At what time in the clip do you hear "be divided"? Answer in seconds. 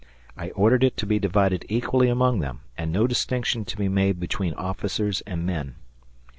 1.05-1.63